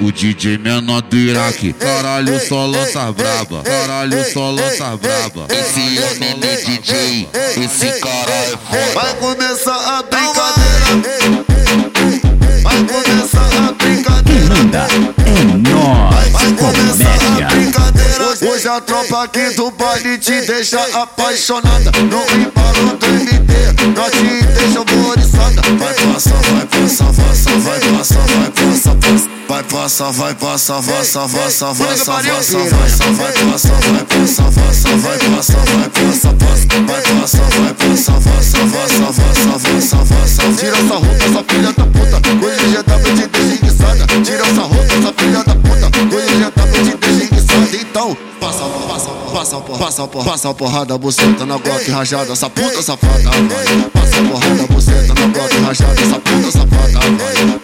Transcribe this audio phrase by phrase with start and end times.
[0.00, 5.46] O DJ menor do Iraque, caralho, só lança braba, caralho, só lança braba.
[5.50, 7.28] Esse homem é DJ,
[7.62, 8.92] esse cara é foda.
[8.94, 11.44] Vai começar a brincadeira.
[12.62, 14.54] Vai começar a brincadeira.
[14.54, 14.86] Manda
[15.26, 17.46] é nós, Vai começar a comédia.
[17.48, 18.50] brincadeira.
[18.50, 21.92] Hoje a tropa aqui do baile te deixa apaixonada.
[21.92, 23.52] No embalo do MD,
[23.94, 25.60] nós te deixa alvoriçada.
[29.90, 35.18] Vai passar, vai passar, passa, passa, passa, passa, passa, vai passar, vai passar, passa, vai
[35.18, 36.68] passar, vai passar, passa.
[36.86, 40.42] Vai passar, vai passar, passa, passa, passa, passa, passa.
[40.56, 42.18] Tira essa roupa, essa filha da puta.
[42.46, 44.06] Hoje já tava te deixa enguiçada.
[44.22, 46.14] Tira essa roupa, essa filha da puta.
[46.14, 47.76] Hoje já tava te deixa enguiçada.
[47.76, 52.32] Então, passa, passa, passa, passa, passa, passa a porrada, buceta na glock rajada.
[52.32, 53.90] Essa puta safada, vai.
[53.92, 56.00] Passa porrada, buceta na glock rajada.
[56.00, 57.59] Essa puta safada,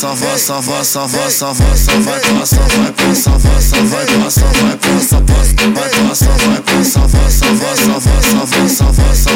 [0.00, 1.92] passa, passa, passa, passa, passa, passa.
[2.00, 5.54] Vai, passa, vai, passa, passa, vai, passa, vai, passa, passa.
[5.74, 9.30] Vai, passa, vai, passa, passa, passa, passa, passa, passa.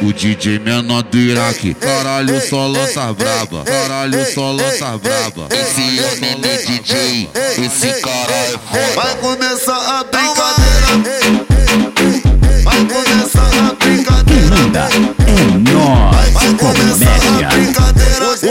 [0.00, 5.46] O DJ menor do Iraque, caralho, só lança braba, caralho, só lança braba.
[5.50, 8.92] Esse homem é DJ, esse cara é foda.
[8.96, 11.27] Vai começar a brincadeira.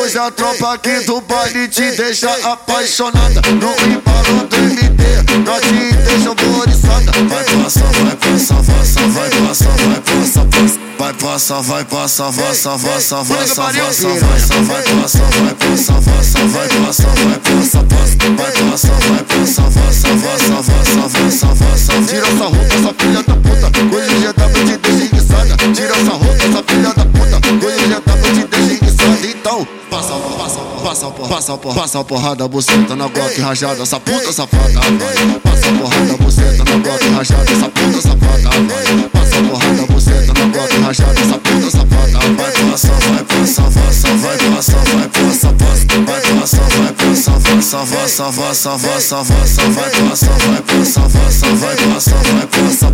[0.08, 3.42] Hoje a tropa aqui do baile te deixa apaixonada.
[3.52, 5.04] No embalo do MD,
[5.44, 7.12] nós te deixa alvoriçada.
[7.28, 10.80] Vai passar, vai passar, passa, vai passar, vai passar, passa.
[10.98, 16.70] Vai passar, vai passa, passa, passa, passa, vai passar, vai passar, vai passar, passa, vai
[16.70, 18.18] passar, vai passar, passa.
[18.38, 21.94] Vai passar, vai passar, passa, passa, passa, passa, passa.
[22.08, 23.68] Tira essa roupa, essa filha da puta.
[23.94, 25.58] Hoje já tava te deixa enguiçada.
[25.74, 27.07] Tira essa roupa, essa filha da puta.
[30.98, 33.84] Passa, passa, passa, passa a porrada, buceta na glock rajada.
[33.84, 35.40] Essa puta safada, vai.
[35.44, 37.52] Passa a porrada, buceta na glock rajada.
[37.52, 41.20] Essa puta safada, a porrada, buceta na glock rajada.
[41.20, 42.52] Essa puta safada, vai.
[42.72, 45.88] Passa, vai, passa, passa, vai, passa, vai, passa, passa.
[45.98, 49.70] Vai passa, vai, passa, passa, passa, passa, passa, passa.
[49.70, 52.92] Vai passa, vai, passa, passa, vai, passa, vai, passa,